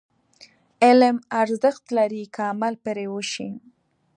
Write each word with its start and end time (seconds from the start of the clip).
علم 0.85 1.15
ارزښت 1.41 1.83
لري، 1.97 2.23
که 2.33 2.41
عمل 2.51 2.73
پرې 2.85 3.05
وشي. 3.13 3.49